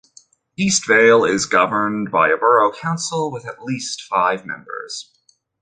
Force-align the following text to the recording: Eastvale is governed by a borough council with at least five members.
Eastvale 0.57 1.29
is 1.29 1.45
governed 1.45 2.09
by 2.09 2.29
a 2.29 2.35
borough 2.35 2.71
council 2.73 3.31
with 3.31 3.45
at 3.45 3.61
least 3.63 4.01
five 4.01 4.47
members. 4.47 5.11